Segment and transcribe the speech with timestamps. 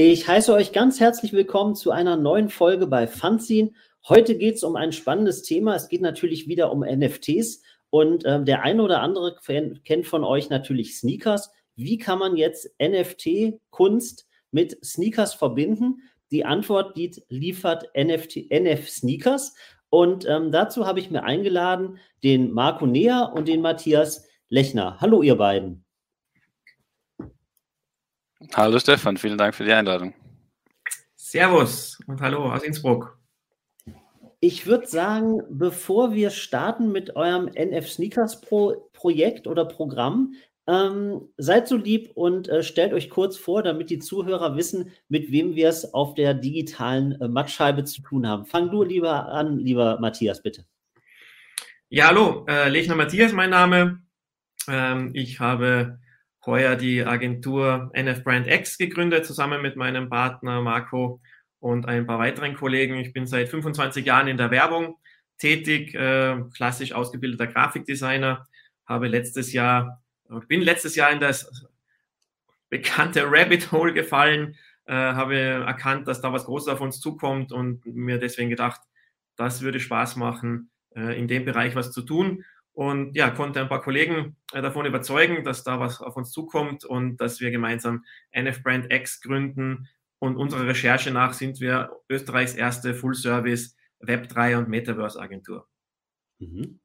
[0.00, 3.72] Ich heiße euch ganz herzlich willkommen zu einer neuen Folge bei Fanzine.
[4.08, 5.74] Heute geht es um ein spannendes Thema.
[5.74, 9.34] Es geht natürlich wieder um NFTs und äh, der eine oder andere
[9.84, 11.50] kennt von euch natürlich Sneakers.
[11.74, 15.96] Wie kann man jetzt NFT-Kunst mit Sneakers verbinden?
[16.30, 19.56] Die Antwort die liefert NFT, NF Sneakers.
[19.90, 25.00] Und ähm, dazu habe ich mir eingeladen den Marco Nea und den Matthias Lechner.
[25.00, 25.87] Hallo, ihr beiden.
[28.54, 30.14] Hallo Stefan, vielen Dank für die Einladung.
[31.16, 33.18] Servus und hallo aus Innsbruck.
[34.40, 40.34] Ich würde sagen, bevor wir starten mit eurem NF Sneakers Pro Projekt oder Programm,
[40.68, 45.32] ähm, seid so lieb und äh, stellt euch kurz vor, damit die Zuhörer wissen, mit
[45.32, 48.46] wem wir es auf der digitalen äh, Mattscheibe zu tun haben.
[48.46, 50.64] Fang du lieber an, lieber Matthias, bitte.
[51.88, 54.02] Ja, hallo, äh, Lechner Matthias, mein Name.
[54.68, 55.98] Ähm, ich habe
[56.46, 61.20] heuer die Agentur NF Brand X gegründet, zusammen mit meinem Partner Marco
[61.60, 62.96] und ein paar weiteren Kollegen.
[62.96, 64.96] Ich bin seit 25 Jahren in der Werbung
[65.38, 68.46] tätig, äh, klassisch ausgebildeter Grafikdesigner,
[68.86, 70.02] habe letztes Jahr,
[70.48, 71.66] bin letztes Jahr in das
[72.68, 77.84] bekannte Rabbit Hole gefallen, äh, habe erkannt, dass da was Großes auf uns zukommt und
[77.86, 78.80] mir deswegen gedacht,
[79.36, 82.44] das würde Spaß machen, äh, in dem Bereich was zu tun
[82.78, 86.84] und ja, konnte ein paar Kollegen äh, davon überzeugen, dass da was auf uns zukommt
[86.84, 89.88] und dass wir gemeinsam NF Brand X gründen.
[90.20, 95.66] Und unserer Recherche nach sind wir Österreichs erste Full-Service Web3 und Metaverse-Agentur.
[96.38, 96.78] Mhm.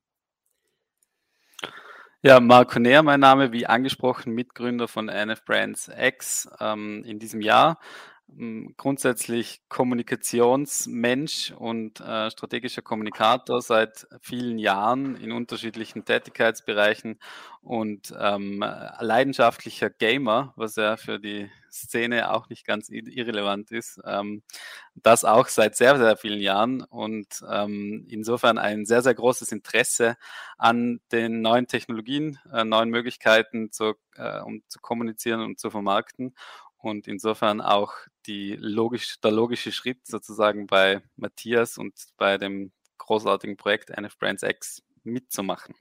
[2.23, 7.39] Ja, Marco Näher, mein Name, wie angesprochen, Mitgründer von NF Brands X ähm, in diesem
[7.39, 7.79] Jahr.
[8.29, 17.19] Hm, grundsätzlich Kommunikationsmensch und äh, strategischer Kommunikator seit vielen Jahren in unterschiedlichen Tätigkeitsbereichen
[17.61, 18.63] und ähm,
[18.99, 23.99] leidenschaftlicher Gamer, was ja für die Szene auch nicht ganz irrelevant ist.
[24.05, 24.41] Ähm,
[24.95, 30.15] das auch seit sehr, sehr vielen Jahren und ähm, insofern ein sehr, sehr großes Interesse
[30.57, 36.33] an den neuen Technologien, äh, neuen Möglichkeiten, zu, äh, um zu kommunizieren und zu vermarkten
[36.83, 37.93] und insofern auch
[38.27, 44.83] logisch, der logische Schritt sozusagen bei Matthias und bei dem großartigen Projekt NF Brands X
[45.03, 45.75] mitzumachen.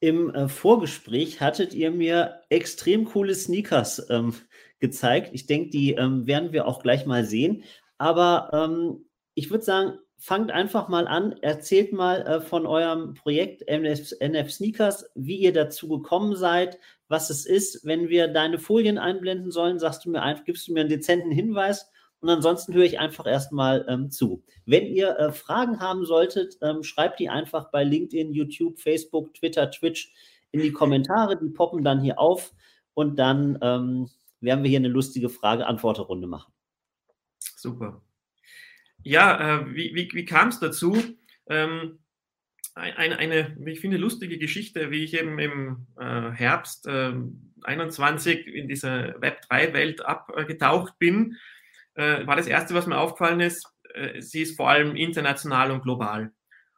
[0.00, 4.34] Im äh, Vorgespräch hattet ihr mir extrem coole Sneakers ähm,
[4.78, 5.30] gezeigt.
[5.32, 7.64] Ich denke, die ähm, werden wir auch gleich mal sehen.
[7.96, 13.62] Aber ähm, ich würde sagen, fangt einfach mal an, erzählt mal äh, von eurem Projekt
[13.68, 16.78] NF, NF, Sneakers, wie ihr dazu gekommen seid,
[17.08, 17.84] was es ist.
[17.84, 21.30] Wenn wir deine Folien einblenden sollen, sagst du mir einfach, gibst du mir einen dezenten
[21.30, 21.90] Hinweis
[22.20, 24.42] und ansonsten höre ich einfach erstmal ähm, zu.
[24.64, 29.70] Wenn ihr äh, Fragen haben solltet, ähm, schreibt die einfach bei LinkedIn, YouTube, Facebook, Twitter,
[29.70, 30.12] Twitch
[30.50, 32.54] in die Kommentare, die poppen dann hier auf
[32.94, 34.08] und dann ähm,
[34.40, 36.52] werden wir hier eine lustige Frage-Antwort-Runde machen.
[37.38, 38.00] Super.
[39.06, 41.00] Ja, äh, wie, wie, wie kam es dazu?
[41.48, 42.00] Ähm,
[42.74, 47.14] eine, eine, wie ich finde, lustige Geschichte, wie ich eben im äh, Herbst äh,
[47.62, 51.36] 21 in diese Web3-Welt abgetaucht bin,
[51.94, 55.84] äh, war das Erste, was mir aufgefallen ist, äh, sie ist vor allem international und
[55.84, 56.32] global.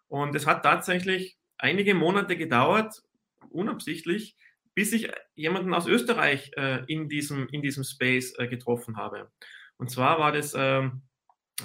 [0.09, 3.03] Und es hat tatsächlich einige Monate gedauert,
[3.49, 4.37] unabsichtlich,
[4.75, 9.31] bis ich jemanden aus Österreich äh, in, diesem, in diesem Space äh, getroffen habe.
[9.79, 11.05] Und zwar war das ähm,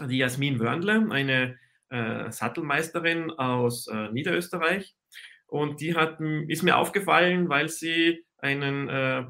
[0.10, 1.58] die Jasmin Wörndle, eine
[1.90, 4.96] äh, Sattelmeisterin aus äh, Niederösterreich.
[5.48, 9.24] Und die hat, ist mir aufgefallen, weil sie einen äh,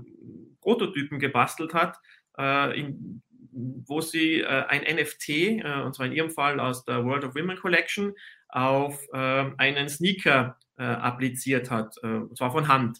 [0.62, 1.98] Prototypen gebastelt hat,
[2.38, 7.04] äh, in, wo sie äh, ein NFT, äh, und zwar in ihrem Fall aus der
[7.06, 8.14] World of Women Collection,
[8.50, 13.00] auf einen Sneaker appliziert hat, und zwar von Hand.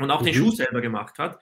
[0.00, 0.24] Und auch mhm.
[0.24, 1.38] den Schuh selber gemacht hat.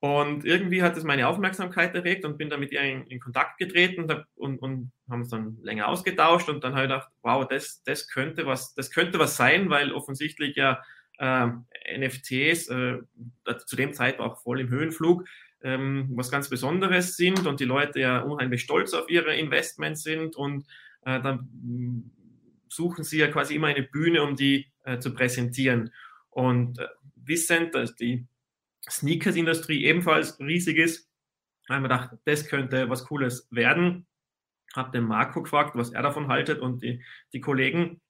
[0.00, 3.58] Und irgendwie hat es meine Aufmerksamkeit erregt und bin da mit ihr in, in Kontakt
[3.58, 7.82] getreten und, und, haben es dann länger ausgetauscht und dann habe ich gedacht, wow, das,
[7.84, 10.82] das könnte was, das könnte was sein, weil offensichtlich ja
[11.18, 11.48] äh,
[11.98, 12.98] NFTs äh,
[13.66, 15.24] zu dem Zeitpunkt auch voll im Höhenflug
[15.62, 20.36] ähm, was ganz Besonderes sind und die Leute ja unheimlich stolz auf ihre Investments sind
[20.36, 20.66] und
[21.04, 22.10] äh, dann
[22.68, 25.92] suchen sie ja quasi immer eine Bühne, um die äh, zu präsentieren.
[26.30, 26.86] Und äh,
[27.16, 28.26] wissend, dass die
[28.90, 31.08] Sneakers-Industrie ebenfalls riesig ist.
[31.66, 34.06] Da haben wir gedacht, das könnte was Cooles werden.
[34.74, 37.02] Hab den Marco gefragt, was er davon haltet und die,
[37.32, 38.00] die Kollegen.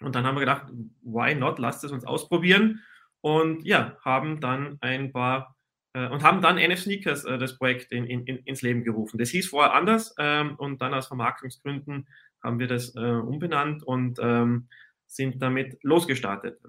[0.00, 0.68] Und dann haben wir gedacht,
[1.02, 1.58] why not?
[1.58, 2.82] Lasst es uns ausprobieren.
[3.20, 5.56] Und ja, haben dann ein paar
[5.92, 9.18] äh, und haben dann NF Sneakers äh, das Projekt in, in, ins Leben gerufen.
[9.18, 12.08] Das hieß vorher anders ähm, und dann aus Vermarktungsgründen
[12.42, 14.68] haben wir das äh, umbenannt und ähm,
[15.06, 16.60] sind damit losgestartet.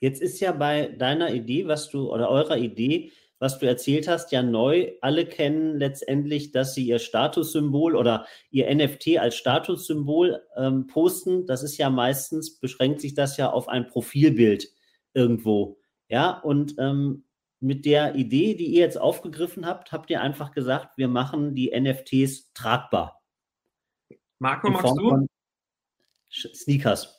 [0.00, 4.32] Jetzt ist ja bei deiner Idee, was du oder eurer Idee, was du erzählt hast,
[4.32, 4.92] ja neu.
[5.00, 11.46] Alle kennen letztendlich, dass sie ihr Statussymbol oder ihr NFT als Statussymbol ähm, posten.
[11.46, 14.68] Das ist ja meistens, beschränkt sich das ja auf ein Profilbild
[15.12, 15.78] irgendwo.
[16.08, 17.24] Ja, und ähm,
[17.60, 21.72] mit der Idee, die ihr jetzt aufgegriffen habt, habt ihr einfach gesagt, wir machen die
[21.78, 23.22] NFTs tragbar.
[24.38, 25.26] Marco, magst du?
[26.30, 27.13] Sneakers.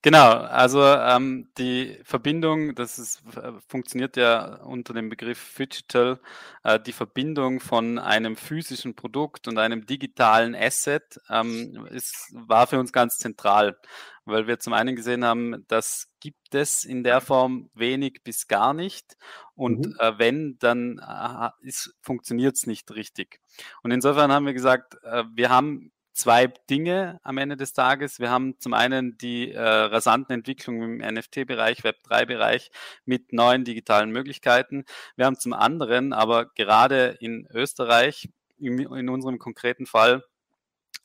[0.00, 6.20] Genau, also ähm, die Verbindung, das ist, äh, funktioniert ja unter dem Begriff Digital,
[6.62, 12.78] äh, die Verbindung von einem physischen Produkt und einem digitalen Asset ähm, ist, war für
[12.78, 13.76] uns ganz zentral,
[14.24, 18.74] weil wir zum einen gesehen haben, das gibt es in der Form wenig bis gar
[18.74, 19.16] nicht
[19.56, 19.96] und mhm.
[19.98, 21.70] äh, wenn, dann äh,
[22.02, 23.40] funktioniert es nicht richtig.
[23.82, 28.18] Und insofern haben wir gesagt, äh, wir haben zwei Dinge am Ende des Tages.
[28.18, 32.70] Wir haben zum einen die äh, rasanten Entwicklungen im NFT-Bereich, Web3-Bereich
[33.04, 34.84] mit neuen digitalen Möglichkeiten.
[35.16, 38.28] Wir haben zum anderen aber gerade in Österreich,
[38.58, 40.24] in, in unserem konkreten Fall,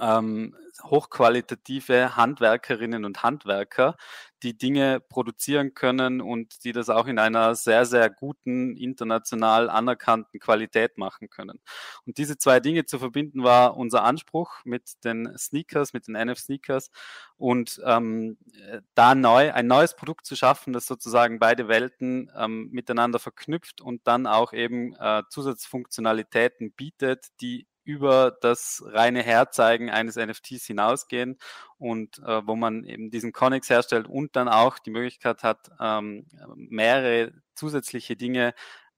[0.03, 3.95] ähm, hochqualitative Handwerkerinnen und Handwerker,
[4.41, 10.39] die Dinge produzieren können und die das auch in einer sehr, sehr guten, international anerkannten
[10.39, 11.61] Qualität machen können.
[12.05, 16.89] Und diese zwei Dinge zu verbinden war unser Anspruch mit den Sneakers, mit den NF-Sneakers
[17.37, 18.37] und ähm,
[18.95, 24.01] da neu, ein neues Produkt zu schaffen, das sozusagen beide Welten ähm, miteinander verknüpft und
[24.05, 31.37] dann auch eben äh, Zusatzfunktionalitäten bietet, die über das reine Herzeigen eines NFTs hinausgehen
[31.77, 36.27] und äh, wo man eben diesen Connex herstellt und dann auch die Möglichkeit hat, ähm,
[36.55, 38.53] mehrere zusätzliche Dinge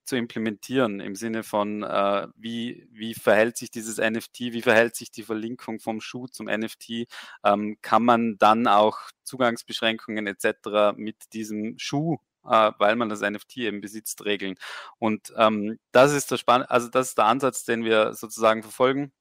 [0.06, 5.12] zu implementieren im Sinne von, äh, wie, wie verhält sich dieses NFT, wie verhält sich
[5.12, 7.08] die Verlinkung vom Schuh zum NFT,
[7.44, 10.96] ähm, kann man dann auch Zugangsbeschränkungen etc.
[10.96, 14.56] mit diesem Schuh äh, weil man das NFT eben besitzt, regeln.
[14.98, 19.12] Und ähm, das ist der Spann also das ist der Ansatz, den wir sozusagen verfolgen,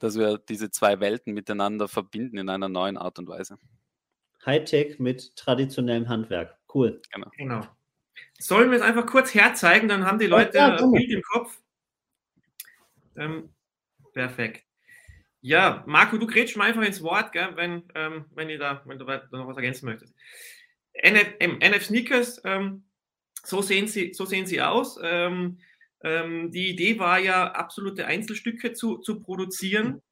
[0.00, 3.58] dass wir diese zwei Welten miteinander verbinden in einer neuen Art und Weise.
[4.44, 6.56] Hightech mit traditionellem Handwerk.
[6.72, 7.00] Cool.
[7.12, 7.30] Genau.
[7.36, 7.66] genau.
[8.38, 11.60] Sollen wir es einfach kurz herzeigen, dann haben die Leute ja, ein Bild im Kopf.
[13.16, 13.50] Ähm,
[14.12, 14.64] perfekt.
[15.40, 18.98] Ja, Marco, du grätsch mal einfach ins Wort, gell, wenn, ähm, wenn, ihr da, wenn
[18.98, 20.14] du noch was ergänzen möchtest.
[21.02, 22.84] NF, NF Sneakers, ähm,
[23.44, 24.98] so, sehen sie, so sehen sie aus.
[25.02, 25.58] Ähm,
[26.02, 30.02] ähm, die Idee war ja, absolute Einzelstücke zu, zu produzieren,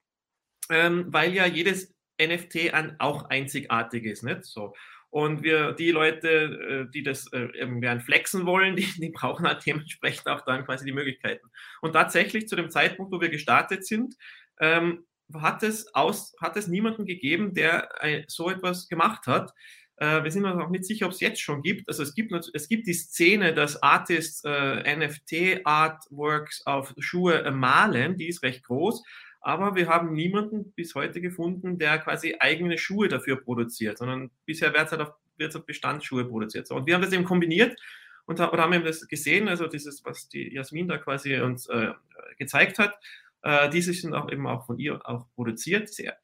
[0.70, 4.22] ähm, weil ja jedes NFT an, auch einzigartig ist.
[4.22, 4.44] Nicht?
[4.44, 4.74] So.
[5.10, 10.28] Und wir, die Leute, äh, die das äh, flexen wollen, die, die brauchen halt dementsprechend
[10.28, 11.48] auch dann quasi die Möglichkeiten.
[11.80, 14.14] Und tatsächlich zu dem Zeitpunkt, wo wir gestartet sind,
[14.60, 19.52] ähm, hat, es aus, hat es niemanden gegeben, der ein, so etwas gemacht hat.
[19.96, 21.88] Äh, wir sind uns auch nicht sicher, ob es jetzt schon gibt.
[21.88, 28.16] Also es gibt, es gibt die Szene, dass Artists äh, NFT-Artworks auf Schuhe äh, malen,
[28.16, 29.02] die ist recht groß.
[29.40, 34.72] Aber wir haben niemanden bis heute gefunden, der quasi eigene Schuhe dafür produziert, sondern bisher
[34.72, 36.66] wird es halt auf, wird's auf Bestandsschuhe produziert.
[36.66, 37.78] So, und wir haben das eben kombiniert
[38.24, 41.92] und oder haben eben das gesehen, also dieses, was die Jasmin da quasi uns äh,
[42.38, 42.98] gezeigt hat,
[43.42, 45.88] äh, diese sind auch eben auch von ihr auch produziert.
[45.88, 46.16] Sehr,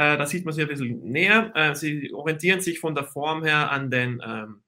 [0.00, 1.52] äh, da sieht man sie ein bisschen näher.
[1.54, 4.62] Äh, sie orientieren sich von der Form her an den ähm,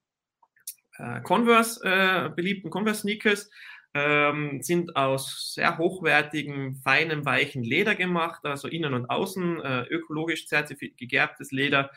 [0.99, 3.49] äh, Converse, äh, beliebten Converse-Sneakers.
[3.95, 10.45] Ähm, sind aus sehr hochwertigem, feinem, weichen Leder gemacht, also innen und außen, äh, ökologisch
[10.97, 11.89] gegerbtes Leder,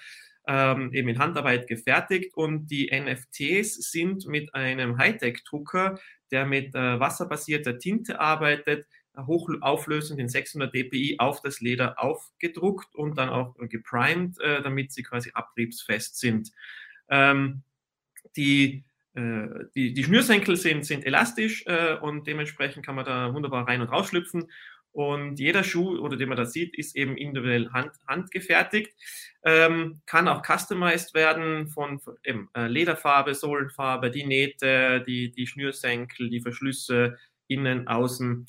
[0.49, 2.35] ähm, eben in Handarbeit gefertigt.
[2.37, 5.99] Und die NFTs sind mit einem Hightech-Drucker,
[6.31, 8.87] der mit äh, wasserbasierter Tinte arbeitet,
[9.17, 15.03] hochauflösend in 600 dpi auf das Leder aufgedruckt und dann auch geprimed, äh, damit sie
[15.03, 16.53] quasi abriebsfest sind.
[17.09, 17.63] Ähm,
[18.37, 23.67] die, äh, die, die Schnürsenkel sind, sind elastisch äh, und dementsprechend kann man da wunderbar
[23.67, 24.51] rein und rausschlüpfen.
[24.97, 28.95] Und jeder Schuh, oder den man da sieht, ist eben individuell hand, handgefertigt.
[29.45, 35.47] Ähm, kann auch customized werden von, von eben, äh, Lederfarbe, Sohlenfarbe, die Nähte, die, die
[35.47, 38.47] Schnürsenkel, die Verschlüsse, innen, außen.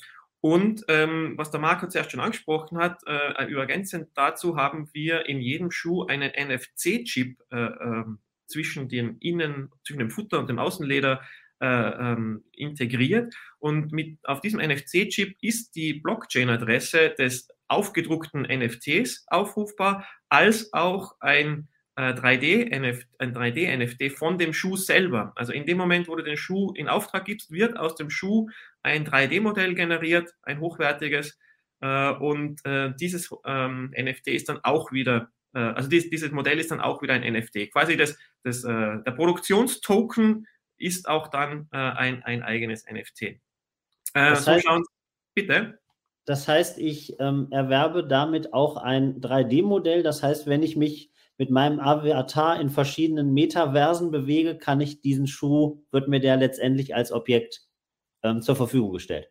[0.48, 5.42] Und ähm, was der Marco zuerst schon angesprochen hat, äh, übergänzend dazu haben wir in
[5.42, 8.04] jedem Schuh einen NFC-Chip äh, äh,
[8.46, 11.20] zwischen dem Innen, zwischen dem Futter und dem Außenleder
[11.60, 13.34] äh, ähm, integriert.
[13.58, 21.68] Und mit, auf diesem NFC-Chip ist die Blockchain-Adresse des aufgedruckten NFTs aufrufbar, als auch ein
[22.00, 25.32] 3D-NFT äh, ein 3D-NFT von dem Schuh selber.
[25.36, 28.48] Also in dem Moment, wo du den Schuh in Auftrag gibst, wird aus dem Schuh
[28.82, 31.38] ein 3D-Modell generiert, ein hochwertiges.
[31.80, 36.70] Äh, und äh, dieses ähm, NFT ist dann auch wieder, also dies, dieses Modell ist
[36.70, 37.72] dann auch wieder ein NFT.
[37.72, 40.46] Quasi das, das, der Produktionstoken
[40.78, 43.22] ist auch dann äh, ein, ein eigenes NFT.
[43.22, 43.38] Äh,
[44.14, 44.84] das heißt, so schauen,
[45.34, 45.78] bitte.
[46.24, 50.02] Das heißt, ich ähm, erwerbe damit auch ein 3D-Modell.
[50.02, 55.28] Das heißt, wenn ich mich mit meinem Avatar in verschiedenen Metaversen bewege, kann ich diesen
[55.28, 57.62] Schuh, wird mir der letztendlich als Objekt
[58.22, 59.30] ähm, zur Verfügung gestellt.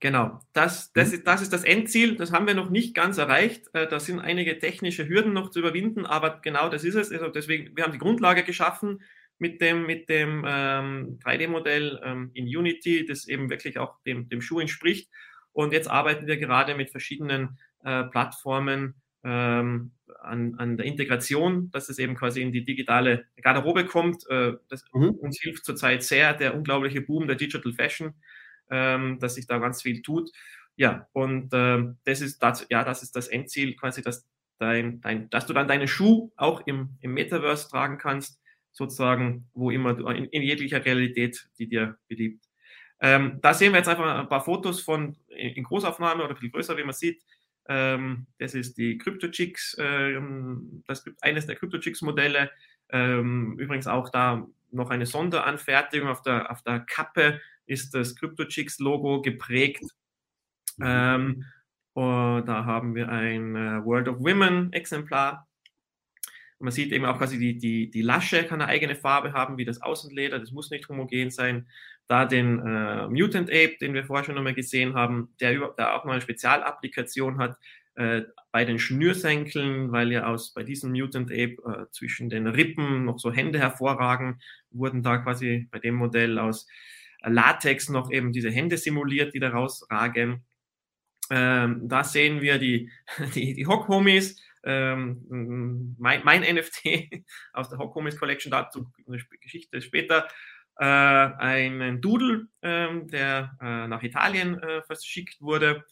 [0.00, 1.14] Genau, das, das, mhm.
[1.14, 2.16] ist, das ist das Endziel.
[2.16, 3.66] Das haben wir noch nicht ganz erreicht.
[3.74, 7.10] Äh, da sind einige technische Hürden noch zu überwinden, aber genau das ist es.
[7.10, 9.02] Also deswegen, wir haben die Grundlage geschaffen
[9.38, 14.40] mit dem, mit dem ähm, 3D-Modell ähm, in Unity, das eben wirklich auch dem, dem
[14.40, 15.10] Schuh entspricht.
[15.52, 21.88] Und jetzt arbeiten wir gerade mit verschiedenen äh, Plattformen ähm, an, an der Integration, dass
[21.88, 24.28] es eben quasi in die digitale Garderobe kommt.
[24.28, 25.10] Äh, das mhm.
[25.10, 28.14] uns hilft zurzeit sehr der unglaubliche Boom der Digital Fashion
[28.70, 30.30] ähm, dass sich da ganz viel tut.
[30.76, 34.26] Ja, und ähm, das ist das, ja, das ist das Endziel, quasi, dass
[34.58, 38.40] dein, dein, dass du dann deine Schuh auch im, im Metaverse tragen kannst,
[38.72, 42.44] sozusagen, wo immer du, in, in jeglicher Realität, die dir beliebt.
[43.00, 46.76] Ähm, da sehen wir jetzt einfach ein paar Fotos von in Großaufnahme oder viel größer,
[46.76, 47.22] wie man sieht.
[47.72, 52.50] Ähm, das ist die CryptoChicks, ähm, das gibt eines der CryptoChicks-Modelle.
[52.88, 59.22] Ähm, übrigens auch da noch eine Sonderanfertigung auf der, auf der Kappe ist das CryptoChicks-Logo
[59.22, 59.84] geprägt.
[60.78, 60.84] Mhm.
[60.84, 61.44] Ähm,
[61.94, 65.46] da haben wir ein äh, World of Women-Exemplar.
[66.58, 69.64] Man sieht eben auch quasi die, die, die Lasche kann eine eigene Farbe haben, wie
[69.64, 70.40] das Außenleder.
[70.40, 71.68] Das muss nicht homogen sein.
[72.10, 75.94] Da den äh, Mutant Ape, den wir vorher schon einmal gesehen haben, der, über, der
[75.94, 77.56] auch mal eine Spezialapplikation hat
[77.94, 83.04] äh, bei den Schnürsenkeln, weil ja aus bei diesem Mutant Ape äh, zwischen den Rippen
[83.04, 84.40] noch so Hände hervorragen,
[84.72, 86.66] wurden da quasi bei dem Modell aus
[87.22, 90.42] Latex noch eben diese Hände simuliert, die da rausragen.
[91.30, 92.90] Ähm, da sehen wir die,
[93.36, 100.26] die, die Hock-Homies, ähm, mein, mein, NFT aus der Hock-Homies Collection, dazu eine Geschichte später.
[100.80, 105.84] Äh, einen Doodle, ähm, der äh, nach Italien äh, verschickt wurde.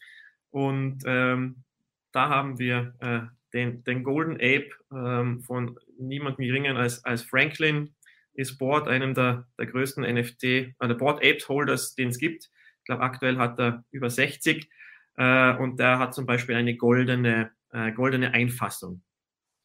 [0.49, 1.63] Und ähm,
[2.11, 3.19] da haben wir äh,
[3.53, 7.93] den, den Golden Ape ähm, von niemand geringer als, als Franklin
[8.33, 12.49] ist Board einem der, der größten NFT, äh, der Board Apes Holders, den es gibt.
[12.79, 14.67] Ich glaube, aktuell hat er über 60
[15.17, 19.03] äh, und der hat zum Beispiel eine goldene, äh, goldene Einfassung.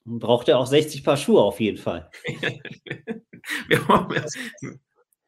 [0.05, 2.11] Braucht er auch 60 Paar Schuhe auf jeden Fall.
[3.69, 4.23] Wir hoffen,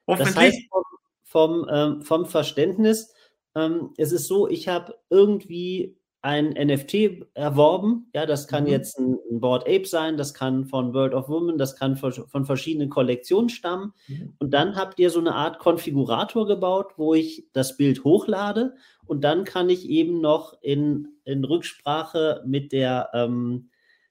[0.06, 0.84] das heißt, vom,
[1.22, 3.12] vom, ähm, vom Verständnis,
[3.54, 5.96] ähm, es ist so, ich habe irgendwie
[6.26, 8.10] ein NFT erworben.
[8.12, 8.70] Ja, das kann mhm.
[8.70, 12.12] jetzt ein, ein Board Ape sein, das kann von World of Women, das kann von,
[12.12, 13.92] von verschiedenen Kollektionen stammen.
[14.08, 14.34] Mhm.
[14.40, 18.74] Und dann habt ihr so eine Art Konfigurator gebaut, wo ich das Bild hochlade
[19.06, 23.70] und dann kann ich eben noch in, in Rücksprache mit der, ähm,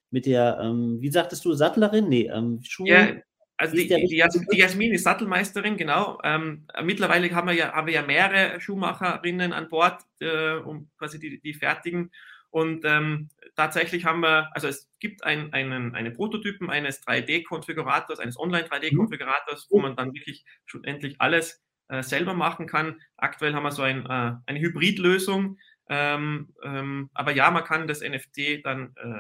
[0.10, 2.08] mit der, ähm, wie sagtest du, Sattlerin?
[2.08, 2.86] Nee, ähm, Schuh.
[2.86, 3.10] Ja,
[3.58, 6.20] also die, die, die, Jasmin ist Sattelmeisterin, genau.
[6.24, 11.20] Ähm, mittlerweile haben wir, ja, haben wir ja mehrere Schuhmacherinnen an Bord, äh, um quasi
[11.20, 12.12] die, die fertigen.
[12.50, 18.38] Und ähm, tatsächlich haben wir, also es gibt ein, einen, eine Prototypen eines 3D-Konfigurators, eines
[18.38, 23.02] Online-3D-Konfigurators, wo man dann wirklich schlussendlich alles äh, selber machen kann.
[23.16, 25.58] Aktuell haben wir so ein, äh, eine Hybridlösung.
[25.88, 29.20] Ähm, ähm, aber ja, man kann das NFT dann, äh,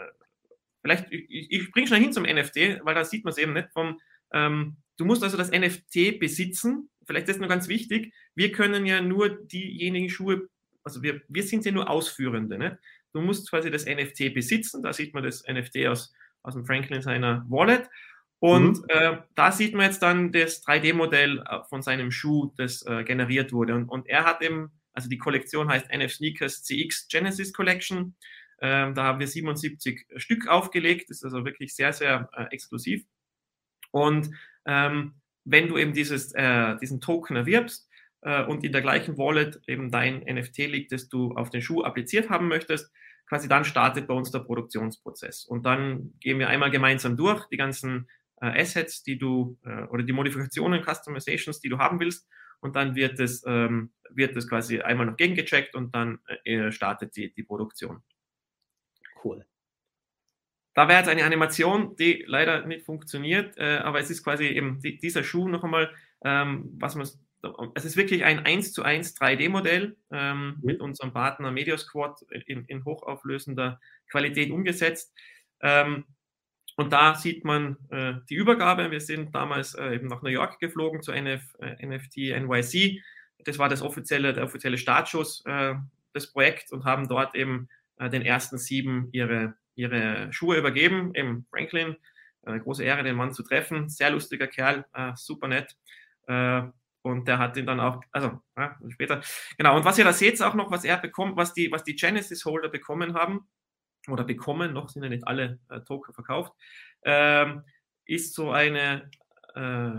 [0.81, 3.69] vielleicht, ich, ich springe schnell hin zum NFT, weil da sieht man es eben nicht
[3.71, 3.99] vom,
[4.35, 6.89] ähm, du musst also das NFT besitzen.
[7.07, 8.13] Vielleicht ist das nur ganz wichtig.
[8.35, 10.49] Wir können ja nur diejenigen Schuhe,
[10.83, 12.57] also wir, wir sind ja nur Ausführende.
[12.57, 12.79] Ne?
[13.13, 14.83] Du musst quasi das NFT besitzen.
[14.83, 16.13] Da sieht man das NFT aus,
[16.43, 17.89] aus dem Franklin seiner Wallet.
[18.39, 18.85] Und mhm.
[18.89, 23.53] äh, da sieht man jetzt dann das 3D-Modell äh, von seinem Schuh, das äh, generiert
[23.53, 23.75] wurde.
[23.75, 28.15] Und, und er hat eben, also die Kollektion heißt NF Sneakers CX Genesis Collection.
[28.61, 31.09] Ähm, da haben wir 77 Stück aufgelegt.
[31.09, 33.05] Das ist also wirklich sehr, sehr äh, exklusiv.
[33.95, 34.29] Und
[34.65, 35.13] ähm,
[35.45, 37.89] wenn du eben dieses, äh, diesen Token erwirbst
[38.23, 41.81] äh, und in der gleichen Wallet eben dein NFT liegt, das du auf den Schuh
[41.81, 42.91] appliziert haben möchtest,
[43.29, 45.45] quasi dann startet bei uns der Produktionsprozess.
[45.45, 48.09] Und dann gehen wir einmal gemeinsam durch die ganzen
[48.41, 52.27] äh, Assets, die du äh, oder die Modifikationen, Customizations, die du haben willst.
[52.59, 57.15] Und dann wird es, ähm, wird es quasi einmal noch gegengecheckt und dann äh, startet
[57.15, 58.03] die, die Produktion.
[59.23, 59.45] Cool.
[60.75, 64.81] Da wäre jetzt eine Animation, die leider nicht funktioniert, äh, aber es ist quasi eben
[64.81, 65.89] die, dieser Schuh noch einmal,
[66.21, 67.07] ähm, was man,
[67.75, 72.83] es ist wirklich ein 1 zu 1 3D-Modell ähm, mit unserem Partner Mediosquad in, in
[72.83, 73.79] hochauflösender
[74.09, 75.13] Qualität umgesetzt.
[75.61, 76.03] Ähm,
[76.75, 78.91] und da sieht man äh, die Übergabe.
[78.91, 83.01] Wir sind damals äh, eben nach New York geflogen zu NF, äh, NFT NYC.
[83.45, 85.75] Das war das offizielle, der offizielle Startschuss äh,
[86.13, 91.45] des Projekts und haben dort eben äh, den ersten sieben ihre ihre Schuhe übergeben, eben
[91.49, 91.95] Franklin,
[92.43, 93.89] Eine große Ehre, den Mann zu treffen.
[93.89, 95.75] Sehr lustiger Kerl, äh, super nett.
[96.27, 96.63] Äh,
[97.01, 99.21] und der hat ihn dann auch, also ja, später.
[99.57, 101.95] Genau, und was ihr da seht, auch noch, was er bekommt, was die, was die
[101.95, 103.47] Genesis-Holder bekommen haben,
[104.07, 106.53] oder bekommen, noch sind ja nicht alle äh, Token verkauft,
[107.03, 107.63] ähm,
[108.05, 109.09] ist so eine
[109.55, 109.89] äh,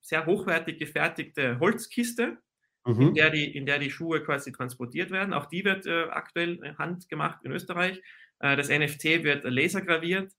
[0.00, 2.38] sehr hochwertig gefertigte Holzkiste,
[2.84, 3.00] mhm.
[3.00, 5.34] in, der die, in der die Schuhe quasi transportiert werden.
[5.34, 8.00] Auch die wird äh, aktuell handgemacht in Österreich.
[8.40, 10.32] Äh, das NFT wird lasergraviert.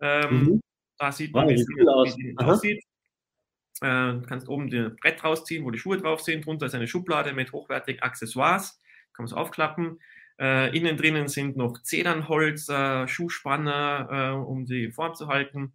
[0.00, 0.60] Ähm, mhm.
[0.98, 2.16] Da sieht man, wow, wie, wie, aus.
[2.16, 2.84] wie es aussieht.
[3.80, 6.46] Äh, du kannst oben das Brett rausziehen, wo die Schuhe drauf sind.
[6.46, 8.80] Drunter ist eine Schublade mit hochwertigen Accessoires.
[9.12, 10.00] Kann man es aufklappen.
[10.40, 15.72] Äh, innen drinnen sind noch Zedernholz, äh, Schuhspanner, äh, um die Form zu halten.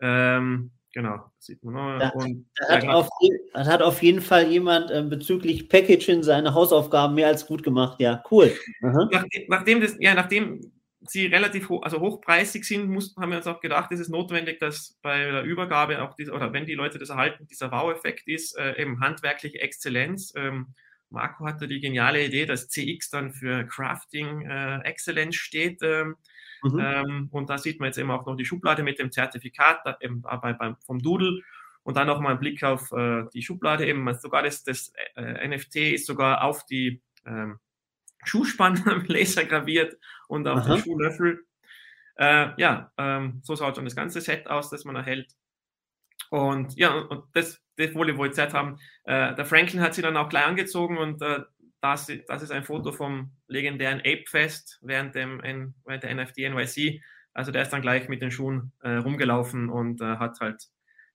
[0.00, 1.98] Ähm, genau, sieht man noch.
[1.98, 3.08] Da, Und, da hat, auf,
[3.54, 7.98] das hat auf jeden Fall jemand äh, bezüglich Packaging seine Hausaufgaben mehr als gut gemacht.
[8.00, 8.52] Ja, cool.
[8.80, 10.60] Nach, nachdem, das, ja, nachdem
[11.06, 14.58] sie relativ hoch, also hochpreisig sind, mussten, haben wir uns auch gedacht, es ist notwendig,
[14.58, 18.56] dass bei der Übergabe auch diese, oder wenn die Leute das erhalten, dieser Wow-Effekt ist,
[18.56, 20.32] äh, eben handwerkliche Exzellenz.
[20.36, 20.74] Ähm,
[21.10, 25.80] Marco hatte die geniale Idee, dass CX dann für Crafting äh, Excellence steht.
[25.82, 26.16] Ähm,
[26.62, 26.80] mhm.
[26.80, 29.96] ähm, und da sieht man jetzt eben auch noch die Schublade mit dem Zertifikat da,
[30.00, 31.40] eben, bei, bei, vom Doodle.
[31.82, 34.12] Und dann nochmal ein Blick auf äh, die Schublade eben.
[34.18, 37.02] Sogar das, das äh, NFT ist sogar auf die
[38.24, 39.96] Schuhspanner Laser graviert
[40.28, 40.74] und auf Aha.
[40.74, 41.44] den Schuhlöffel.
[42.16, 45.34] Äh, ja, ähm, so schaut schon das ganze Set aus, das man erhält.
[46.30, 48.78] Und ja, und das, das wollte ich wohl Zeit haben.
[49.04, 51.40] Äh, der Franklin hat sie dann auch gleich angezogen und äh,
[51.80, 55.42] das, das ist ein Foto vom legendären Ape Fest während, dem,
[55.84, 57.02] während der NFT NYC.
[57.34, 60.68] Also der ist dann gleich mit den Schuhen äh, rumgelaufen und äh, hat halt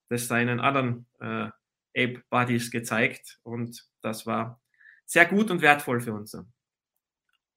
[0.09, 1.49] das seinen anderen äh,
[1.95, 4.61] Ape Buddies gezeigt und das war
[5.05, 6.37] sehr gut und wertvoll für uns.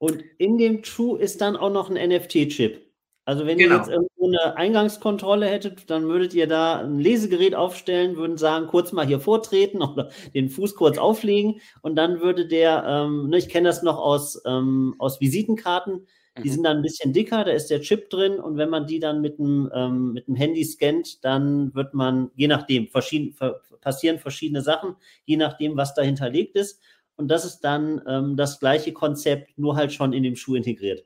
[0.02, 2.85] Und in dem Schuh ist dann auch noch ein NFT-Chip.
[3.25, 3.76] Also wenn genau.
[3.76, 8.66] ihr jetzt irgendwo eine Eingangskontrolle hättet, dann würdet ihr da ein Lesegerät aufstellen, würden sagen,
[8.66, 13.38] kurz mal hier vortreten oder den Fuß kurz auflegen und dann würde der, ähm, ne,
[13.38, 16.53] ich kenne das noch aus, ähm, aus Visitenkarten, die mhm.
[16.53, 19.20] sind dann ein bisschen dicker, da ist der Chip drin und wenn man die dann
[19.20, 23.37] mit dem, ähm, mit dem Handy scannt, dann wird man, je nachdem, verschieden,
[23.81, 24.96] passieren verschiedene Sachen,
[25.27, 26.81] je nachdem, was da hinterlegt ist.
[27.16, 31.05] Und das ist dann ähm, das gleiche Konzept, nur halt schon in dem Schuh integriert.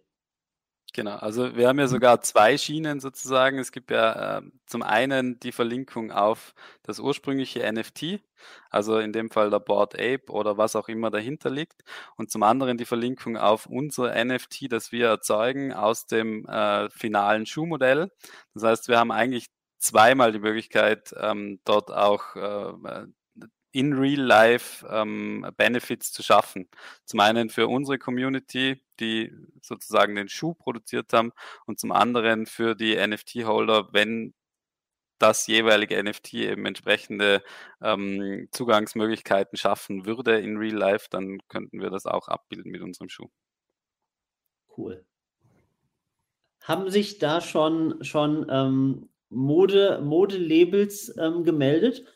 [0.96, 3.58] Genau, also wir haben ja sogar zwei Schienen sozusagen.
[3.58, 8.20] Es gibt ja äh, zum einen die Verlinkung auf das ursprüngliche NFT,
[8.70, 11.82] also in dem Fall der Board Ape oder was auch immer dahinter liegt,
[12.16, 17.44] und zum anderen die Verlinkung auf unser NFT, das wir erzeugen aus dem äh, finalen
[17.44, 18.10] Schuhmodell.
[18.54, 23.06] Das heißt, wir haben eigentlich zweimal die Möglichkeit, ähm, dort auch äh,
[23.76, 26.66] in Real Life ähm, Benefits zu schaffen.
[27.04, 31.32] Zum einen für unsere Community, die sozusagen den Schuh produziert haben
[31.66, 34.32] und zum anderen für die NFT-Holder, wenn
[35.18, 37.42] das jeweilige NFT eben entsprechende
[37.82, 43.10] ähm, Zugangsmöglichkeiten schaffen würde in Real Life, dann könnten wir das auch abbilden mit unserem
[43.10, 43.28] Schuh.
[44.74, 45.04] Cool.
[46.62, 52.15] Haben sich da schon, schon ähm, Mode, Modelabels ähm, gemeldet?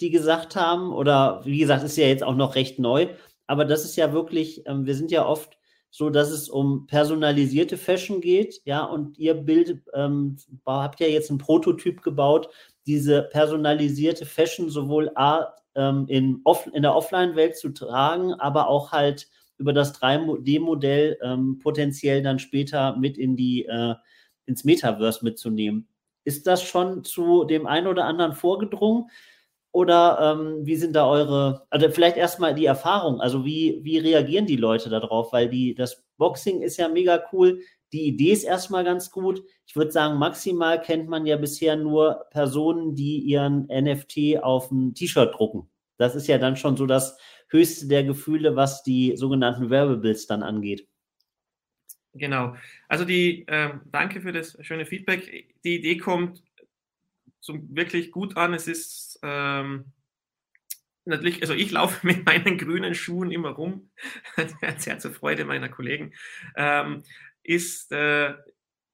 [0.00, 3.08] Die gesagt haben, oder wie gesagt, ist ja jetzt auch noch recht neu,
[3.46, 5.58] aber das ist ja wirklich, ähm, wir sind ja oft
[5.90, 11.30] so, dass es um personalisierte Fashion geht, ja, und ihr Bild, ähm, habt ja jetzt
[11.30, 12.50] einen Prototyp gebaut,
[12.86, 18.92] diese personalisierte Fashion sowohl A, ähm, in, off, in der Offline-Welt zu tragen, aber auch
[18.92, 19.28] halt
[19.58, 23.94] über das 3D-Modell ähm, potenziell dann später mit in die, äh,
[24.44, 25.88] ins Metaverse mitzunehmen.
[26.24, 29.06] Ist das schon zu dem einen oder anderen vorgedrungen?
[29.76, 34.46] Oder ähm, wie sind da eure, also vielleicht erstmal die Erfahrung, also wie, wie reagieren
[34.46, 35.34] die Leute darauf?
[35.34, 37.60] Weil die, das Boxing ist ja mega cool,
[37.92, 39.44] die Idee ist erstmal ganz gut.
[39.66, 44.94] Ich würde sagen, maximal kennt man ja bisher nur Personen, die ihren NFT auf ein
[44.94, 45.68] T-Shirt drucken.
[45.98, 50.42] Das ist ja dann schon so das höchste der Gefühle, was die sogenannten Wearables dann
[50.42, 50.88] angeht.
[52.14, 52.54] Genau.
[52.88, 55.54] Also die, äh, danke für das schöne Feedback.
[55.64, 56.42] Die Idee kommt
[57.40, 58.54] so wirklich gut an.
[58.54, 59.92] Es ist ähm,
[61.04, 63.90] natürlich, also ich laufe mit meinen grünen Schuhen immer rum,
[64.78, 66.12] sehr zur Freude meiner Kollegen,
[66.56, 67.02] ähm,
[67.42, 68.34] ist, äh,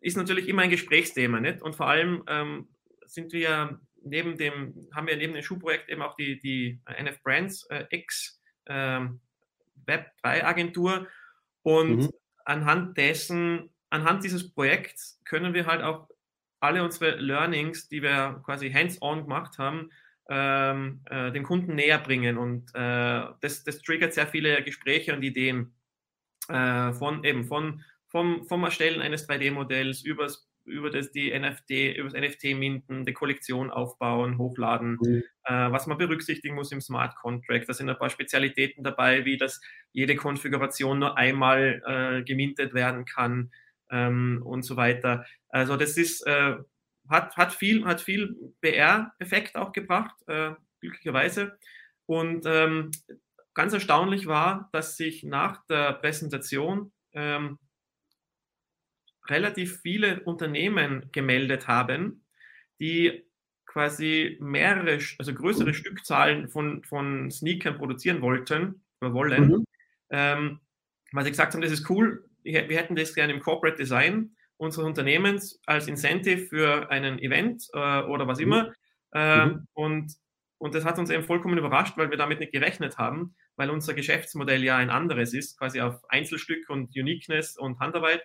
[0.01, 1.41] ist natürlich immer ein Gesprächsthema.
[1.41, 1.63] Nicht?
[1.63, 2.69] Und vor allem ähm,
[3.07, 7.65] sind wir neben dem, haben wir neben dem Schuhprojekt eben auch die, die NF Brands
[7.71, 9.21] äh, X ähm,
[9.87, 11.09] Web 3 Agentur
[11.63, 12.11] und mhm.
[12.45, 16.09] anhand dessen, anhand dieses Projekts können wir halt auch
[16.61, 19.91] alle unsere Learnings, die wir quasi hands-on gemacht haben,
[20.35, 22.39] ähm, äh, dem Kunden näher bringen.
[22.39, 25.75] Und äh, das, das triggert sehr viele Gespräche und Ideen
[26.49, 32.09] äh, von eben von vom, vom Erstellen eines 3D-Modells übers über das die NFT, über
[32.09, 35.25] das NFT minten, die Kollektion aufbauen, hochladen, mhm.
[35.45, 37.69] äh, was man berücksichtigen muss im Smart Contract.
[37.69, 43.05] Da sind ein paar Spezialitäten dabei, wie dass jede Konfiguration nur einmal äh, gemintet werden
[43.05, 43.51] kann
[43.91, 45.27] ähm, und so weiter.
[45.49, 46.55] Also das ist äh,
[47.09, 51.59] hat, hat viel, hat viel BR-Effekt auch gebracht, äh, glücklicherweise.
[52.07, 52.91] Und ähm,
[53.55, 57.59] ganz erstaunlich war, dass sich nach der Präsentation ähm,
[59.29, 62.25] relativ viele Unternehmen gemeldet haben,
[62.81, 63.25] die
[63.67, 69.49] quasi mehrere, also größere Stückzahlen von, von Sneakern produzieren wollten oder wollen.
[69.49, 69.65] Mhm.
[70.11, 70.61] Ähm,
[71.13, 74.87] weil sie gesagt haben, das ist cool, wir hätten das gerne im Corporate Design unseres
[74.87, 78.45] Unternehmens als Incentive für einen Event äh, oder was mhm.
[78.45, 78.73] immer.
[79.13, 79.67] Äh, mhm.
[79.73, 80.13] und,
[80.59, 83.93] und das hat uns eben vollkommen überrascht, weil wir damit nicht gerechnet haben, weil unser
[83.93, 88.23] Geschäftsmodell ja ein anderes ist, quasi auf Einzelstück und Uniqueness und Handarbeit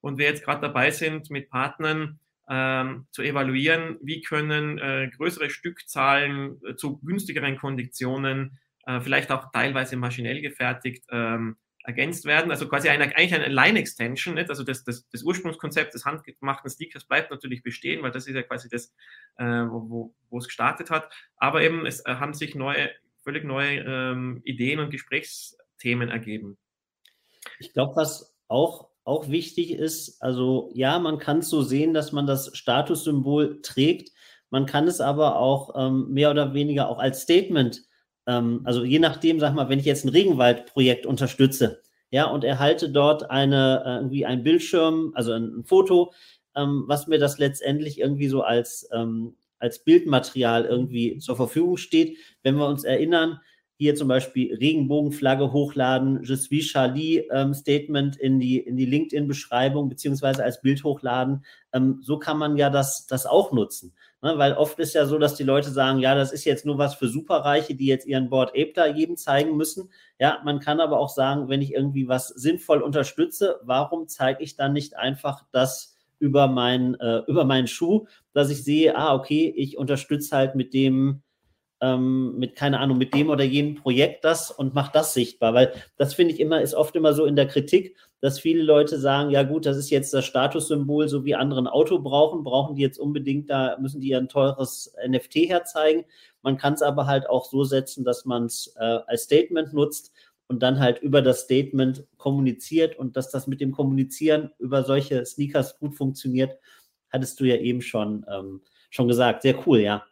[0.00, 2.20] und wir jetzt gerade dabei sind, mit Partnern
[2.50, 9.50] ähm, zu evaluieren, wie können äh, größere Stückzahlen äh, zu günstigeren Konditionen, äh, vielleicht auch
[9.52, 11.56] teilweise maschinell gefertigt, ähm,
[11.88, 12.50] ergänzt werden.
[12.50, 14.38] Also quasi eine, eigentlich eine Line-Extension.
[14.38, 18.42] Also das, das, das Ursprungskonzept des handgemachten Stickers bleibt natürlich bestehen, weil das ist ja
[18.42, 18.94] quasi das,
[19.38, 21.10] äh, wo, wo, wo es gestartet hat.
[21.38, 22.90] Aber eben es äh, haben sich neue,
[23.24, 26.58] völlig neue ähm, Ideen und Gesprächsthemen ergeben.
[27.58, 32.12] Ich glaube, was auch auch wichtig ist, also ja, man kann es so sehen, dass
[32.12, 34.10] man das Statussymbol trägt.
[34.50, 37.87] Man kann es aber auch ähm, mehr oder weniger auch als Statement,
[38.28, 42.90] ähm, also je nachdem, sag mal, wenn ich jetzt ein Regenwaldprojekt unterstütze, ja, und erhalte
[42.90, 46.12] dort eine, äh, irgendwie ein Bildschirm, also ein, ein Foto,
[46.54, 52.16] ähm, was mir das letztendlich irgendwie so als, ähm, als Bildmaterial irgendwie zur Verfügung steht.
[52.42, 53.40] Wenn wir uns erinnern,
[53.76, 59.88] hier zum Beispiel Regenbogenflagge hochladen, Je suis Charlie ähm, Statement in die, in die LinkedIn-Beschreibung
[59.88, 61.44] beziehungsweise als Bild hochladen.
[61.72, 63.94] Ähm, so kann man ja das, das auch nutzen.
[64.22, 64.36] Ne?
[64.36, 66.94] Weil oft ist ja so, dass die Leute sagen, ja, das ist jetzt nur was
[66.94, 69.90] für Superreiche, die jetzt ihren Board Ape da jedem zeigen müssen.
[70.18, 74.56] Ja, man kann aber auch sagen, wenn ich irgendwie was sinnvoll unterstütze, warum zeige ich
[74.56, 79.52] dann nicht einfach das über, mein, äh, über meinen Schuh, dass ich sehe, ah, okay,
[79.56, 81.22] ich unterstütze halt mit dem,
[81.80, 85.54] ähm, mit, keine Ahnung, mit dem oder jenem Projekt das und macht das sichtbar.
[85.54, 88.98] Weil das finde ich immer, ist oft immer so in der Kritik, dass viele Leute
[88.98, 92.74] sagen, ja gut, das ist jetzt das Statussymbol, so wie andere ein Auto brauchen, brauchen
[92.74, 96.04] die jetzt unbedingt da, müssen die ein teures NFT herzeigen.
[96.42, 100.12] Man kann es aber halt auch so setzen, dass man es äh, als Statement nutzt
[100.48, 105.24] und dann halt über das Statement kommuniziert und dass das mit dem Kommunizieren über solche
[105.24, 106.58] Sneakers gut funktioniert,
[107.10, 109.42] hattest du ja eben schon, ähm, schon gesagt.
[109.42, 110.04] Sehr cool, ja.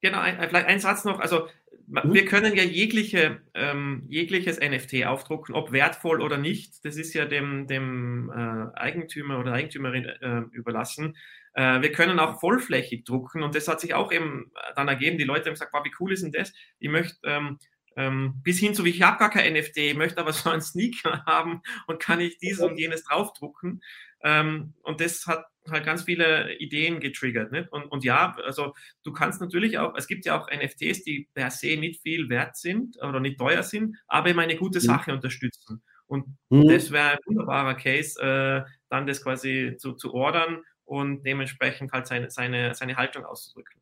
[0.00, 1.18] Genau, ein, vielleicht ein Satz noch.
[1.18, 1.48] Also.
[1.86, 6.84] Wir können ja jegliche, ähm, jegliches NFT aufdrucken, ob wertvoll oder nicht.
[6.84, 11.16] Das ist ja dem, dem äh, Eigentümer oder Eigentümerin äh, überlassen.
[11.54, 15.18] Äh, wir können auch vollflächig drucken und das hat sich auch eben dann ergeben.
[15.18, 16.52] Die Leute haben gesagt, wow, wie cool ist denn das?
[16.78, 17.58] Ich möchte ähm,
[17.96, 21.22] ähm, bis hin zu, ich habe gar kein NFT, ich möchte aber so einen Sneaker
[21.26, 23.82] haben und kann ich dieses und jenes draufdrucken.
[24.22, 27.52] Ähm, und das hat halt ganz viele Ideen getriggert.
[27.52, 27.70] Nicht?
[27.72, 31.50] Und, und ja, also du kannst natürlich auch, es gibt ja auch NFTs, die per
[31.50, 34.84] se nicht viel wert sind oder nicht teuer sind, aber eben eine gute mhm.
[34.84, 35.16] Sache mhm.
[35.16, 35.82] unterstützen.
[36.06, 36.68] Und mhm.
[36.68, 42.06] das wäre ein wunderbarer Case, äh, dann das quasi zu, zu ordern und dementsprechend halt
[42.06, 43.80] seine, seine, seine Haltung auszudrücken.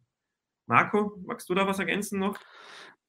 [0.66, 2.38] Marco, magst du da was ergänzen noch?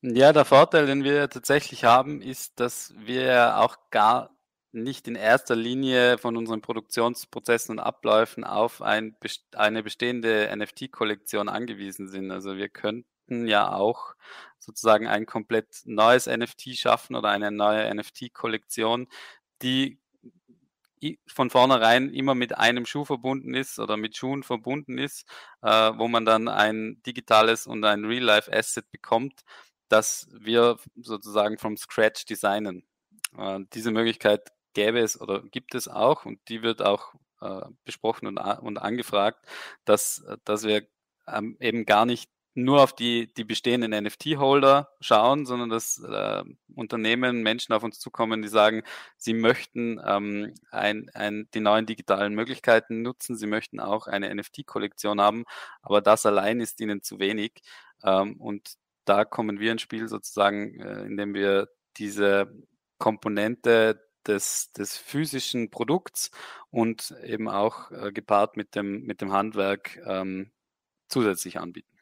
[0.02, 4.33] Ja, der Vorteil, den wir tatsächlich haben, ist, dass wir auch gar
[4.74, 9.16] nicht in erster Linie von unseren Produktionsprozessen und Abläufen auf ein,
[9.56, 12.32] eine bestehende NFT-Kollektion angewiesen sind.
[12.32, 14.16] Also wir könnten ja auch
[14.60, 19.08] sozusagen ein komplett neues NFT schaffen oder eine neue NFT-Kollektion,
[19.62, 20.00] die
[21.28, 25.28] von vornherein immer mit einem Schuh verbunden ist oder mit Schuhen verbunden ist,
[25.62, 29.42] äh, wo man dann ein digitales und ein Real-Life-Asset bekommt,
[29.90, 32.86] das wir sozusagen from scratch designen.
[33.38, 38.28] Äh, diese Möglichkeit gäbe es oder gibt es auch und die wird auch äh, besprochen
[38.28, 39.46] und, und angefragt,
[39.86, 40.88] dass, dass wir
[41.28, 46.44] ähm, eben gar nicht nur auf die, die bestehenden NFT-Holder schauen, sondern dass äh,
[46.76, 48.84] Unternehmen, Menschen auf uns zukommen, die sagen,
[49.18, 55.20] sie möchten ähm, ein, ein, die neuen digitalen Möglichkeiten nutzen, sie möchten auch eine NFT-Kollektion
[55.20, 55.46] haben,
[55.82, 57.54] aber das allein ist ihnen zu wenig.
[58.04, 58.74] Ähm, und
[59.06, 62.54] da kommen wir ins Spiel sozusagen, äh, indem wir diese
[63.00, 66.32] Komponente des, des physischen Produkts
[66.70, 70.52] und eben auch äh, gepaart mit dem, mit dem Handwerk ähm,
[71.08, 71.94] zusätzlich anbieten.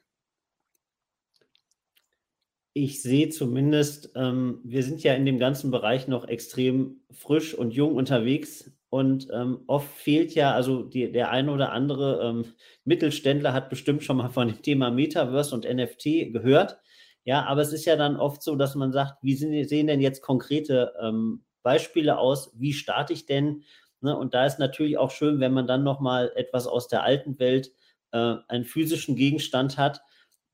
[2.74, 7.72] Ich sehe zumindest, ähm, wir sind ja in dem ganzen Bereich noch extrem frisch und
[7.74, 8.72] jung unterwegs.
[8.90, 12.54] Und ähm, oft fehlt ja, also die, der eine oder andere ähm,
[12.86, 16.78] Mittelständler hat bestimmt schon mal von dem Thema Metaverse und NFT gehört.
[17.24, 20.02] Ja, aber es ist ja dann oft so, dass man sagt, wie sind, sehen denn
[20.02, 22.52] jetzt konkrete ähm, Beispiele aus?
[22.58, 23.64] Wie starte ich denn?
[24.02, 24.18] Ne?
[24.18, 27.72] Und da ist natürlich auch schön, wenn man dann nochmal etwas aus der alten Welt,
[28.12, 30.02] äh, einen physischen Gegenstand hat,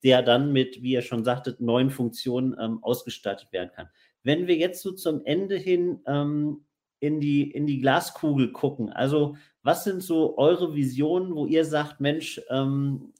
[0.04, 3.89] der dann mit, wie ihr schon sagtet, neuen Funktionen ähm, ausgestattet werden kann.
[4.24, 6.65] Wenn wir jetzt so zum Ende hin ähm,
[7.00, 12.00] in, die, in die Glaskugel gucken, also was sind so eure Visionen, wo ihr sagt,
[12.00, 13.13] Mensch, ähm,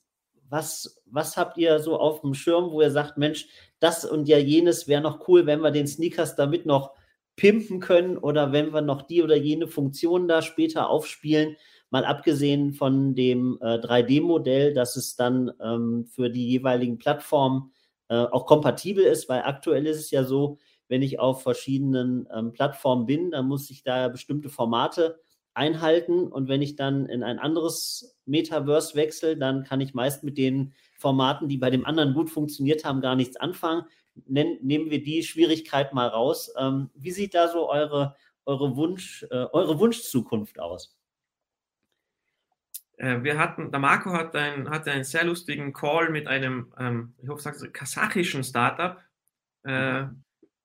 [0.48, 3.48] was, was habt ihr so auf dem Schirm, wo ihr sagt, Mensch,
[3.80, 6.94] das und ja jenes wäre noch cool, wenn wir den Sneakers damit noch
[7.38, 11.56] pimpen können oder wenn wir noch die oder jene Funktion da später aufspielen,
[11.88, 17.72] mal abgesehen von dem äh, 3D-Modell, dass es dann ähm, für die jeweiligen Plattformen
[18.08, 22.52] äh, auch kompatibel ist, weil aktuell ist es ja so, wenn ich auf verschiedenen ähm,
[22.52, 25.20] Plattformen bin, dann muss ich da bestimmte Formate
[25.58, 26.28] einhalten.
[26.28, 30.72] Und wenn ich dann in ein anderes Metaverse wechsle, dann kann ich meist mit den
[30.96, 33.84] Formaten, die bei dem anderen gut funktioniert haben, gar nichts anfangen.
[34.26, 36.52] Nen nehmen wir die Schwierigkeit mal raus.
[36.58, 38.16] Ähm, wie sieht da so eure,
[38.46, 40.96] eure, Wunsch, äh, eure Wunschzukunft aus?
[42.96, 47.14] Äh, wir hatten, der Marco hat, ein, hatte einen sehr lustigen Call mit einem, ähm,
[47.22, 48.98] ich hoffe, sagst du, kasachischen Startup,
[49.64, 50.06] äh,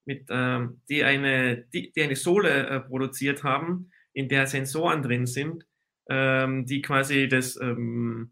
[0.05, 5.25] mit, ähm, die, eine, die, die eine Sohle äh, produziert haben, in der Sensoren drin
[5.25, 5.65] sind,
[6.09, 8.31] ähm, die quasi das ähm,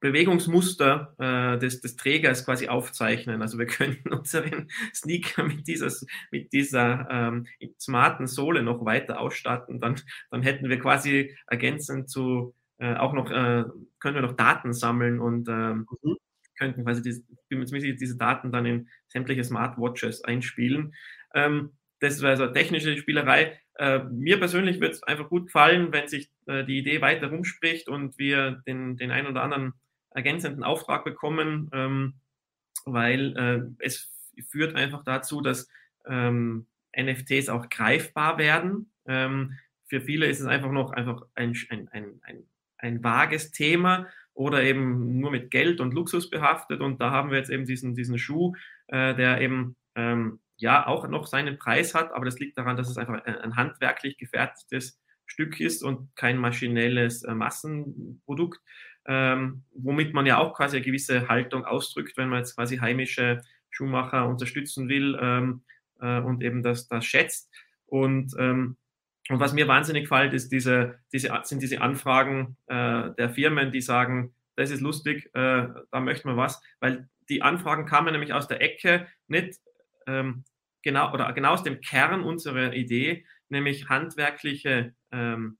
[0.00, 3.42] Bewegungsmuster äh, des, des Trägers quasi aufzeichnen.
[3.42, 5.92] Also wir könnten unseren Sneaker mit dieser,
[6.30, 7.46] mit dieser ähm,
[7.78, 9.78] smarten Sohle noch weiter ausstatten.
[9.78, 13.64] Dann, dann hätten wir quasi ergänzend zu äh, auch noch, äh,
[13.98, 16.16] können wir noch Daten sammeln und ähm, mhm.
[16.58, 20.94] könnten quasi diese, diese Daten dann in sämtliche Smartwatches einspielen.
[21.34, 23.60] Ähm, das wäre so eine technische Spielerei.
[23.76, 27.88] Äh, mir persönlich wird es einfach gut gefallen, wenn sich äh, die Idee weiter rumspricht
[27.88, 29.74] und wir den, den einen oder anderen
[30.10, 32.14] ergänzenden Auftrag bekommen, ähm,
[32.84, 34.10] weil äh, es
[34.48, 35.68] führt einfach dazu, dass
[36.06, 36.66] ähm,
[36.98, 38.90] NFTs auch greifbar werden.
[39.06, 42.44] Ähm, für viele ist es einfach noch einfach ein, ein, ein, ein,
[42.78, 46.80] ein vages Thema oder eben nur mit Geld und Luxus behaftet.
[46.80, 48.54] Und da haben wir jetzt eben diesen, diesen Schuh,
[48.86, 52.88] äh, der eben ähm, ja auch noch seinen Preis hat, aber das liegt daran, dass
[52.88, 58.60] es einfach ein, handwerklich gefertigtes Stück ist und kein maschinelles äh, Massenprodukt,
[59.06, 63.40] ähm, womit man ja auch quasi eine gewisse Haltung ausdrückt, wenn man jetzt quasi heimische
[63.70, 65.62] Schuhmacher unterstützen will ähm,
[66.00, 67.50] äh, und eben das, das schätzt.
[67.86, 68.76] Und, ähm,
[69.28, 73.80] und was mir wahnsinnig gefällt, ist diese, diese, sind diese Anfragen äh, der Firmen, die
[73.80, 78.48] sagen, das ist lustig, äh, da möchten wir was, weil die Anfragen kamen nämlich aus
[78.48, 79.60] der Ecke, nicht
[80.06, 80.44] ähm,
[80.82, 85.58] genau oder genau aus dem Kern unserer Idee, nämlich handwerkliche ähm,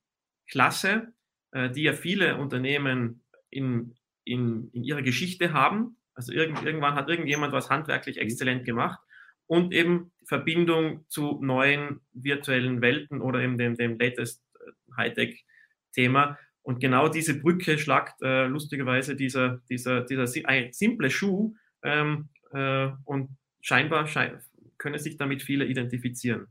[0.48, 1.12] Klasse,
[1.52, 5.96] äh, die ja viele Unternehmen in, in, in ihrer Geschichte haben.
[6.14, 8.22] Also irgend, irgendwann hat irgendjemand was handwerklich mhm.
[8.22, 9.00] exzellent gemacht
[9.46, 16.38] und eben Verbindung zu neuen virtuellen Welten oder eben dem, dem latest äh, Hightech-Thema.
[16.62, 23.36] Und genau diese Brücke schlagt äh, lustigerweise dieser, dieser, dieser simple Schuh ähm, äh, und
[23.60, 24.40] scheinbar schein
[24.80, 26.46] können sich damit viele identifizieren.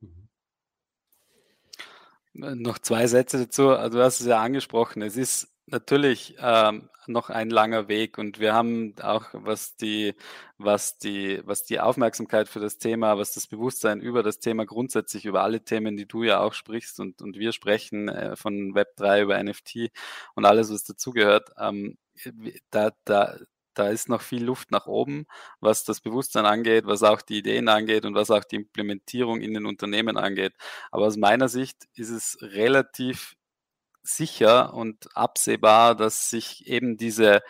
[0.00, 0.28] Mhm.
[2.32, 3.70] Noch zwei Sätze dazu.
[3.70, 5.02] Also du hast es ja angesprochen.
[5.02, 10.14] Es ist natürlich ähm, noch ein langer Weg und wir haben auch, was die,
[10.56, 15.24] was die, was die Aufmerksamkeit für das Thema, was das Bewusstsein über das Thema grundsätzlich,
[15.26, 19.22] über alle Themen, die du ja auch sprichst und, und wir sprechen äh, von Web3
[19.22, 19.90] über NFT
[20.34, 21.98] und alles, was dazugehört, ähm,
[22.70, 23.36] da, da,
[23.74, 25.26] da ist noch viel Luft nach oben,
[25.60, 29.54] was das Bewusstsein angeht, was auch die Ideen angeht und was auch die Implementierung in
[29.54, 30.54] den Unternehmen angeht.
[30.90, 33.36] Aber aus meiner Sicht ist es relativ
[34.02, 37.42] sicher und absehbar, dass sich eben diese,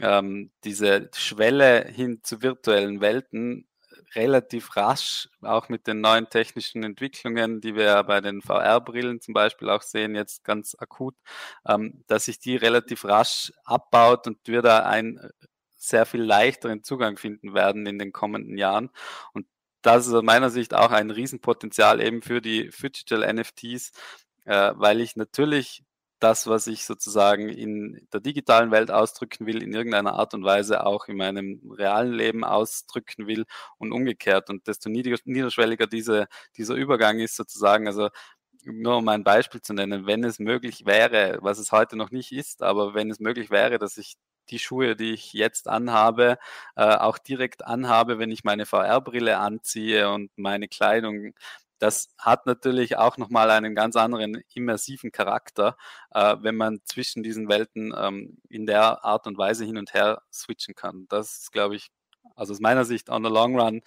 [0.00, 3.66] ähm, diese Schwelle hin zu virtuellen Welten
[4.14, 9.70] relativ rasch, auch mit den neuen technischen Entwicklungen, die wir bei den VR-Brillen zum Beispiel
[9.70, 11.16] auch sehen, jetzt ganz akut,
[11.66, 15.20] ähm, dass sich die relativ rasch abbaut und wir da ein
[15.88, 18.90] sehr viel leichteren Zugang finden werden in den kommenden Jahren.
[19.32, 19.46] Und
[19.82, 23.92] das ist aus meiner Sicht auch ein Riesenpotenzial eben für die Digital NFTs,
[24.46, 25.84] äh, weil ich natürlich
[26.20, 30.86] das, was ich sozusagen in der digitalen Welt ausdrücken will, in irgendeiner Art und Weise
[30.86, 33.44] auch in meinem realen Leben ausdrücken will
[33.78, 34.48] und umgekehrt.
[34.48, 38.08] Und desto niederschwelliger diese, dieser Übergang ist sozusagen, also
[38.64, 42.32] nur um ein Beispiel zu nennen, wenn es möglich wäre, was es heute noch nicht
[42.32, 44.14] ist, aber wenn es möglich wäre, dass ich
[44.50, 46.38] die Schuhe, die ich jetzt anhabe,
[46.76, 51.34] äh, auch direkt anhabe, wenn ich meine VR-Brille anziehe und meine Kleidung
[51.78, 55.76] das hat natürlich auch nochmal einen ganz anderen immersiven Charakter,
[56.12, 60.22] äh, wenn man zwischen diesen Welten ähm, in der Art und Weise hin und her
[60.32, 61.06] switchen kann.
[61.08, 61.90] Das ist, glaube ich,
[62.36, 63.82] also aus meiner Sicht on the long run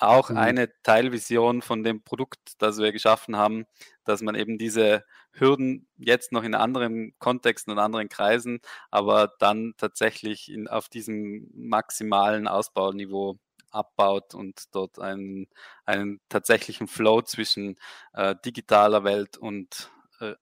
[0.00, 0.36] auch mhm.
[0.36, 3.66] eine Teilvision von dem Produkt, das wir geschaffen haben,
[4.04, 9.74] dass man eben diese Hürden jetzt noch in anderen Kontexten und anderen Kreisen, aber dann
[9.76, 13.38] tatsächlich in, auf diesem maximalen Ausbauniveau
[13.70, 15.46] abbaut und dort einen,
[15.84, 17.76] einen tatsächlichen Flow zwischen
[18.14, 20.34] äh, digitaler Welt und äh,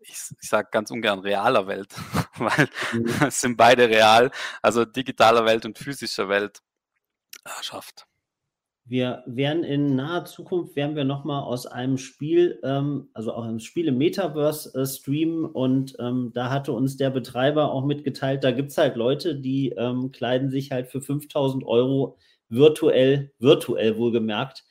[0.00, 1.94] ich, ich sage ganz ungern realer Welt,
[2.36, 3.26] weil mhm.
[3.26, 4.30] es sind beide real,
[4.62, 6.62] also digitaler Welt und physischer Welt
[7.44, 8.06] äh, schafft.
[8.86, 13.60] Wir werden in naher Zukunft werden wir nochmal aus einem Spiel, ähm, also auch einem
[13.60, 18.50] Spiel im Metaverse äh, streamen und ähm, da hatte uns der Betreiber auch mitgeteilt, da
[18.50, 22.16] gibt es halt Leute, die ähm, kleiden sich halt für 5000 Euro
[22.48, 24.64] virtuell, virtuell wohlgemerkt,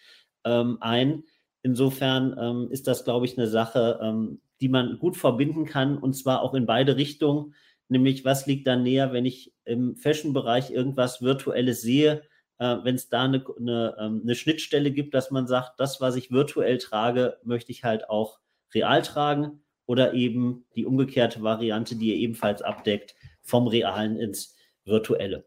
[0.44, 1.24] ähm, ein.
[1.64, 6.14] Insofern ähm, ist das, glaube ich, eine Sache, ähm, die man gut verbinden kann und
[6.14, 7.54] zwar auch in beide Richtungen.
[7.88, 12.22] Nämlich, was liegt da näher, wenn ich im Fashion-Bereich irgendwas Virtuelles sehe,
[12.60, 16.16] äh, wenn es da eine, eine, ähm, eine Schnittstelle gibt, dass man sagt, das, was
[16.16, 18.40] ich virtuell trage, möchte ich halt auch
[18.74, 25.46] real tragen oder eben die umgekehrte Variante, die ihr ebenfalls abdeckt, vom Realen ins Virtuelle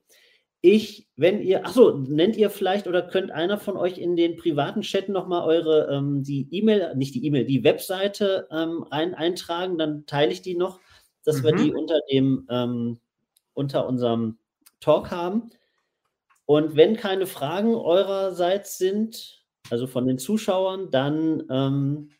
[0.65, 4.83] ich, wenn ihr, achso, nennt ihr vielleicht oder könnt einer von euch in den privaten
[4.83, 10.07] Chat nochmal eure, ähm, die E-Mail, nicht die E-Mail, die Webseite ähm, rein eintragen, dann
[10.07, 10.79] teile ich die noch,
[11.25, 11.45] dass mhm.
[11.45, 13.01] wir die unter dem, ähm,
[13.55, 14.39] unter unserem
[14.79, 15.51] Talk haben.
[16.47, 22.11] Und wenn keine Fragen eurerseits sind, also von den Zuschauern, dann ähm,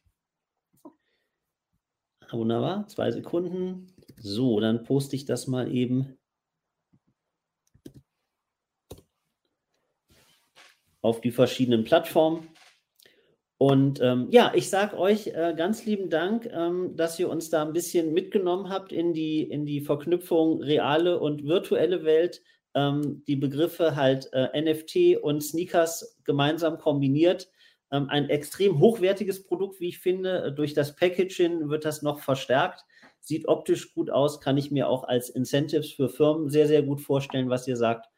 [2.31, 3.93] wunderbar, zwei Sekunden.
[4.19, 6.19] So, dann poste ich das mal eben
[11.01, 12.49] auf die verschiedenen Plattformen.
[13.59, 17.63] Und ähm, ja, ich sage euch äh, ganz lieben Dank, ähm, dass ihr uns da
[17.63, 22.43] ein bisschen mitgenommen habt in die, in die Verknüpfung reale und virtuelle Welt.
[22.75, 27.51] Ähm, die Begriffe halt äh, NFT und Sneakers gemeinsam kombiniert.
[27.91, 30.53] Ähm, ein extrem hochwertiges Produkt, wie ich finde.
[30.53, 32.85] Durch das Packaging wird das noch verstärkt.
[33.21, 37.01] Sieht optisch gut aus, kann ich mir auch als Incentives für Firmen sehr, sehr gut
[37.01, 38.09] vorstellen, was ihr sagt.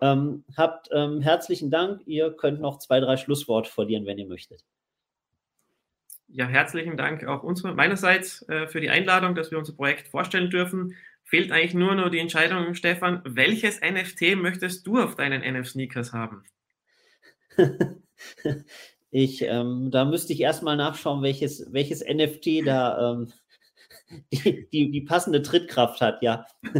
[0.00, 2.02] Ähm, habt ähm, herzlichen Dank.
[2.06, 4.64] Ihr könnt noch zwei, drei Schlussworte verlieren, wenn ihr möchtet.
[6.28, 10.48] Ja, herzlichen Dank auch uns meinerseits äh, für die Einladung, dass wir unser Projekt vorstellen
[10.48, 10.94] dürfen.
[11.30, 16.42] Fehlt eigentlich nur noch die Entscheidung, Stefan, welches NFT möchtest du auf deinen NF-Sneakers haben?
[19.12, 23.32] ich, ähm, da müsste ich erstmal nachschauen, welches, welches NFT da ähm,
[24.32, 26.46] die, die, die passende Trittkraft hat, ja.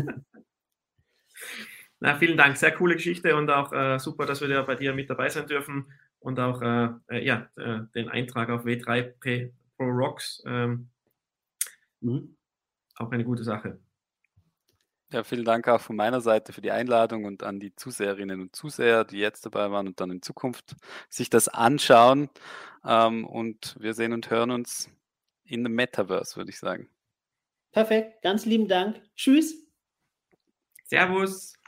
[2.01, 4.93] Na, vielen Dank, sehr coole Geschichte und auch äh, super, dass wir da bei dir
[4.95, 9.85] mit dabei sein dürfen und auch äh, äh ja, äh, den Eintrag auf W3P Pro
[9.85, 10.43] Rocks.
[10.45, 10.89] Ähm,
[12.01, 12.35] mhm.
[12.97, 13.79] Auch eine gute Sache.
[15.13, 18.55] Ja, vielen Dank auch von meiner Seite für die Einladung und an die Zuseherinnen und
[18.55, 20.77] Zuseher, die jetzt dabei waren und dann in Zukunft
[21.09, 22.31] sich das anschauen.
[22.85, 24.89] Ähm, und wir sehen und hören uns
[25.45, 26.89] in dem Metaverse, würde ich sagen.
[27.73, 29.03] Perfekt, ganz lieben Dank.
[29.17, 29.67] Tschüss.
[30.85, 31.60] Servus.